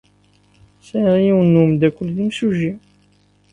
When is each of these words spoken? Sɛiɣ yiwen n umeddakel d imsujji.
Sɛiɣ 0.87 1.15
yiwen 1.25 1.47
n 1.53 1.59
umeddakel 1.61 2.07
d 2.15 2.17
imsujji. 2.23 2.71